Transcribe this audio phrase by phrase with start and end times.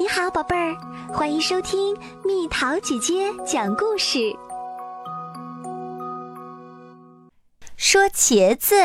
[0.00, 0.76] 你好，宝贝儿，
[1.12, 4.32] 欢迎收听蜜桃姐姐讲故事。
[7.76, 8.76] 说茄子，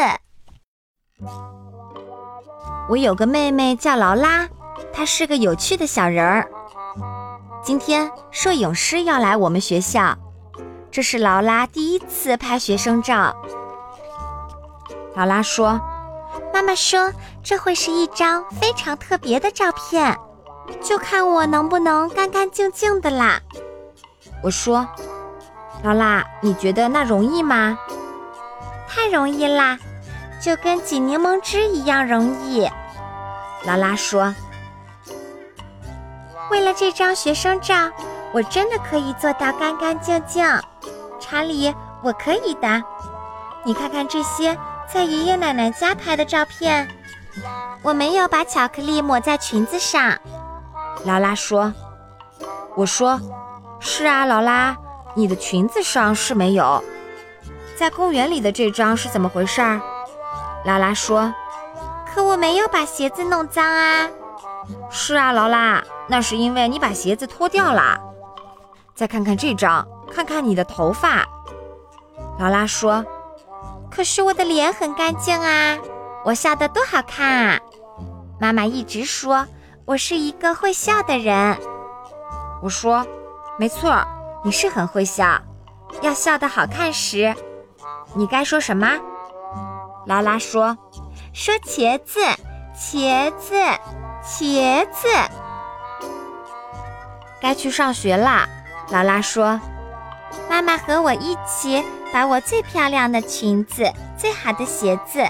[2.89, 4.49] 我有个妹妹叫劳拉，
[4.91, 6.49] 她是个有趣的小人儿。
[7.64, 10.18] 今天摄影师要来我们学校，
[10.90, 13.36] 这是劳拉第一次拍学生照。
[15.16, 15.80] 劳拉说
[16.52, 20.18] ：“妈妈说这会是一张非常特别的照片。”
[20.82, 23.40] 就看我能不能干干净净的啦。
[24.41, 24.88] 我说
[25.84, 27.77] ：“劳拉，你觉得那容易吗？”
[28.88, 29.77] 太容易啦，
[30.41, 32.70] 就跟挤柠檬汁一样容易。
[33.66, 34.35] 劳拉说
[36.52, 37.90] ：“为了这张学生照，
[38.34, 40.45] 我真的可以做到干干净净。”
[41.20, 41.73] 查理，
[42.04, 42.84] 我可以的。
[43.63, 44.57] 你看看这些
[44.93, 46.88] 在爷爷奶奶家拍的照片，
[47.82, 50.20] 我没有把巧克力抹在裙子上。
[51.05, 51.73] 劳拉说
[52.75, 53.20] ：“我说，
[53.79, 54.77] 是啊，劳拉，
[55.15, 56.81] 你的裙子上是没有。
[57.76, 59.62] 在公园里的这张是怎么回事？”
[60.63, 61.34] 劳拉说
[62.07, 64.09] ：“可我没有把鞋子弄脏啊。”
[64.90, 68.00] 是啊，劳拉，那是因为你把鞋子脱掉了。
[68.96, 71.25] 再看看这张，看看你的头发。
[72.40, 73.06] 劳拉说
[73.92, 75.78] ：“可是我的脸很干净啊，
[76.23, 77.59] 我笑得多好看啊！”
[78.40, 79.46] 妈妈一直说。
[79.86, 81.58] 我是一个会笑的人，
[82.62, 83.06] 我说，
[83.59, 84.02] 没错，
[84.42, 85.42] 你是很会笑。
[86.02, 87.36] 要笑得好看时，
[88.14, 88.88] 你该说什么？
[90.06, 90.78] 劳拉说
[91.36, 92.22] ：“说茄子，
[92.73, 93.56] 茄子，
[94.23, 95.08] 茄子。”
[97.42, 98.47] 该去上学啦。
[98.90, 99.59] 劳拉说
[100.50, 105.22] ：“妈妈和我一起把我最漂亮的裙子、最好的鞋子、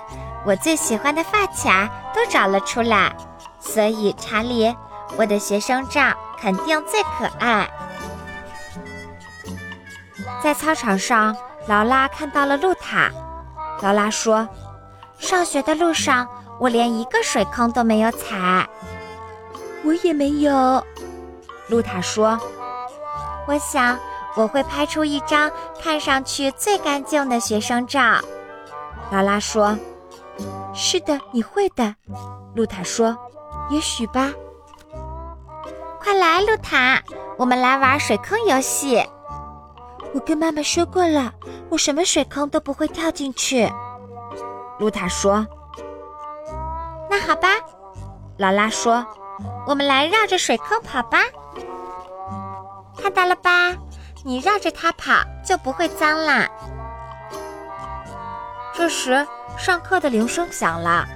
[0.45, 3.11] 我最喜欢的发卡都找了出来。”
[3.64, 4.75] 所以，查理，
[5.17, 7.67] 我的学生照肯定最可爱。
[10.44, 11.36] 在操场上，
[11.67, 13.09] 劳拉看到了露塔。
[13.81, 14.47] 劳拉说
[15.18, 16.28] ：“上学的路上，
[16.59, 18.68] 我连一个水坑都没有踩。”
[19.84, 20.85] 我也没有。
[21.68, 22.40] 露塔说
[23.47, 23.97] ：“我想
[24.35, 25.50] 我会拍出一张
[25.81, 28.19] 看上去最干净的学生照。”
[29.09, 29.78] 劳拉说
[30.75, 31.96] ：“是的，你会的。”
[32.56, 33.18] 露塔说。
[33.73, 34.31] 也许吧。
[36.00, 37.01] 快来，露塔，
[37.39, 39.03] 我们来玩水坑游戏。
[40.13, 41.34] 我跟妈妈说过了，
[41.72, 43.67] 我什么水坑都不会跳进去。
[44.78, 45.47] 露塔说
[47.09, 47.47] ：“那好吧。”
[48.38, 49.03] 劳拉说
[49.66, 51.23] ：“我们来绕着水坑跑吧。
[52.95, 53.73] 看到了吧？
[54.23, 55.13] 你绕着它跑
[55.44, 56.47] 就不会脏啦。”
[58.75, 59.25] 这时，
[59.57, 61.07] 上课的铃声响了。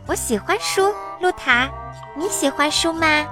[0.07, 1.69] 我喜欢书。”露塔，
[2.15, 3.25] 你喜欢书吗？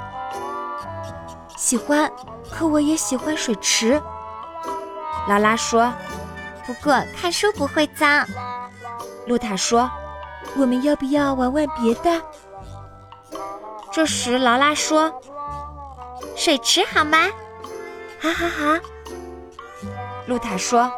[1.55, 2.11] 喜欢，
[2.51, 4.01] 可我也喜欢水池。
[5.27, 5.91] 劳拉说
[6.67, 8.25] ：“不过看书不会脏。”
[9.25, 9.89] 露塔说
[10.55, 12.21] ：“我们要不要玩玩别的？”
[13.91, 15.11] 这时，劳拉说
[16.35, 17.17] ：“水池好吗
[18.21, 18.79] ？”“好好好。”
[20.27, 20.91] 露塔说。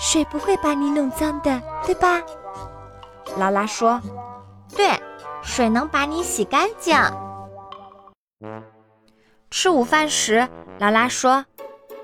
[0.00, 2.22] 水不会把你弄脏的，对吧？
[3.36, 4.00] 劳拉说
[4.74, 4.98] ：“对，
[5.42, 6.96] 水能把你洗干净。”
[9.50, 11.44] 吃午饭时，劳拉说：“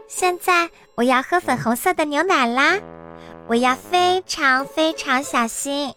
[0.07, 2.79] 现在我要喝粉红色的牛奶啦，
[3.49, 5.95] 我要非常非常小心。”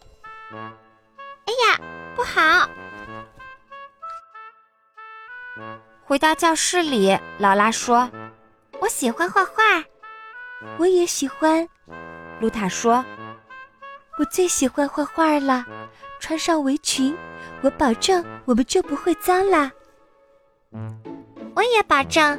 [1.45, 1.79] 哎呀，
[2.15, 2.69] 不好！
[6.05, 8.09] 回到教室里，劳拉说
[8.79, 9.53] ：“我喜欢画画。”
[10.77, 11.67] 我也喜欢，
[12.39, 13.03] 露塔说
[14.19, 15.65] ：“我最喜欢画画了。
[16.19, 17.15] 穿上围裙，
[17.61, 19.71] 我保证我们就不会脏了。”
[21.55, 22.37] 我也保证，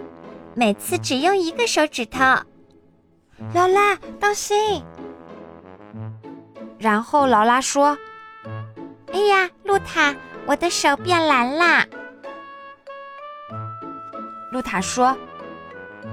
[0.54, 2.18] 每次只用一个手指头。
[3.54, 4.84] 劳拉，当心！
[6.78, 7.96] 然后劳拉说
[9.12, 10.14] ：“哎呀，露塔，
[10.46, 11.86] 我的手变蓝啦！”
[14.52, 15.16] 露塔说：“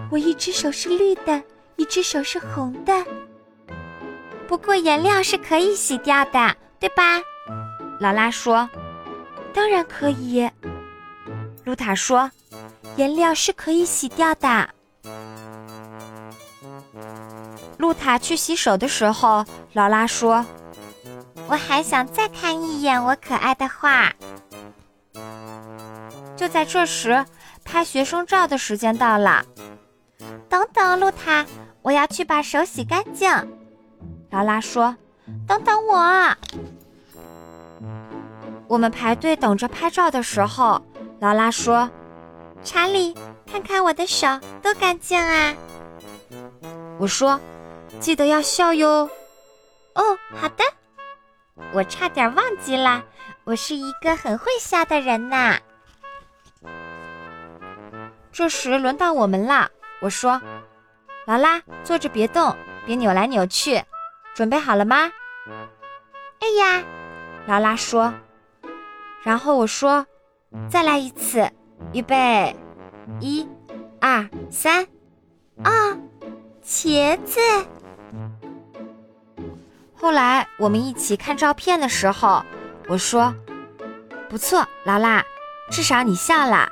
[0.09, 1.43] 我一只手是绿的。”
[1.77, 3.05] 一只手是红的，
[4.47, 7.21] 不过颜料是可以洗掉的，对吧？
[7.99, 8.69] 劳拉说
[9.53, 10.49] ：“当然可以。”
[11.63, 12.29] 露塔说
[12.97, 14.69] ：“颜料是可以洗掉的。”
[17.77, 20.43] 露塔去洗手的时候，劳拉说
[21.47, 24.11] ：“我还想再看一眼我可爱的画。”
[26.35, 27.23] 就在这时，
[27.63, 29.45] 拍学生照的时间到了。
[30.49, 31.45] 等等，露塔。
[31.87, 33.31] 我要去把手洗干净，
[34.29, 34.93] 劳拉说
[35.47, 36.35] ：“等等我。”
[38.67, 40.81] 我们排队等着拍照的时候，
[41.21, 41.89] 劳拉说
[42.61, 43.15] ：“查理，
[43.49, 44.27] 看看我的手
[44.61, 45.55] 多干净啊！”
[46.99, 47.39] 我说
[48.01, 49.09] ：“记得要笑哟。”
[49.95, 50.03] 哦，
[50.35, 50.65] 好的。
[51.71, 53.01] 我差点忘记了，
[53.45, 55.57] 我是一个很会笑的人呐。
[58.33, 60.41] 这时轮到我们了，我说
[61.27, 63.83] ：“劳拉，坐着别动，别扭来扭去，
[64.33, 65.11] 准备好了吗？”
[66.39, 66.81] 哎呀，
[67.45, 68.13] 劳拉说。
[69.23, 70.07] 然后我说
[70.71, 71.51] ：“再来一次，
[71.91, 72.55] 预备，
[73.19, 73.45] 一、
[73.99, 74.87] 二、三，
[75.63, 75.97] 啊，
[76.63, 77.41] 茄子。”
[79.93, 82.41] 后来我们一起看照片的时候，
[82.87, 83.35] 我说
[84.29, 85.21] ：“不错，劳拉，
[85.69, 86.69] 至少你笑了。”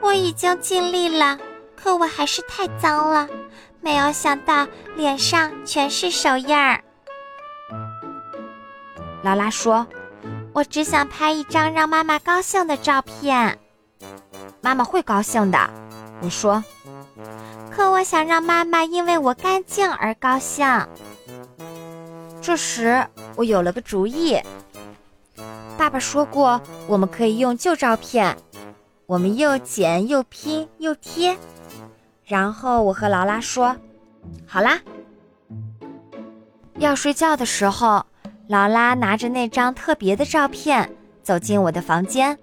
[0.00, 1.36] 我已经尽力了，
[1.80, 3.28] 可我还是太脏了，
[3.80, 4.66] 没有想到
[4.96, 6.82] 脸上全是手印儿。
[9.22, 9.86] 劳拉说
[10.52, 13.58] ：“我只想拍一张让妈妈高兴的照片。”
[14.60, 15.58] 妈妈会高兴的，
[16.20, 16.62] 我说。
[17.70, 20.66] 可我想让妈妈因为我干净而高兴。
[22.42, 24.40] 这时我有了个主意。
[25.76, 28.36] 爸爸说过，我们可以用旧照片。
[29.06, 31.38] 我们又剪又拼又贴，
[32.28, 33.74] 然后我和劳拉说
[34.46, 34.78] ：“好啦。”
[36.78, 38.04] 要睡觉的时候，
[38.48, 42.38] 劳拉拿着那张特别的照片走进我的房间。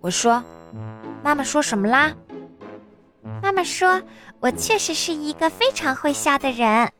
[0.00, 0.42] 我说
[1.22, 2.12] ：“妈妈说什么啦？”
[3.40, 4.02] 妈妈说
[4.40, 6.90] ：“我确实是一个非常会笑的人。”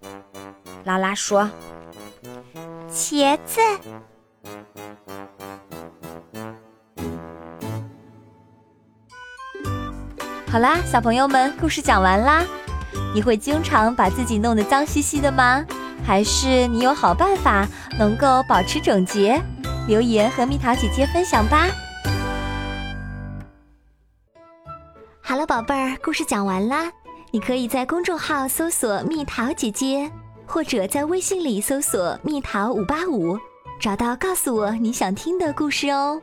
[0.85, 1.51] 劳拉说
[2.89, 3.61] ：“茄子。”
[10.57, 12.43] 好啦，小朋友们，故事讲完啦。
[13.15, 15.63] 你会经常把自己弄得脏兮兮的吗？
[16.03, 17.69] 还是你有好办法
[17.99, 19.39] 能够保持整洁？
[19.87, 21.67] 留言和蜜桃姐姐分享吧。
[25.21, 26.91] 好了，宝贝儿，故事讲完啦。
[27.33, 30.11] 你可以在公众号搜索“蜜桃姐姐”，
[30.49, 33.39] 或者在微信里搜索“蜜桃五八五”，
[33.79, 36.19] 找到告诉我你想听的故事哦。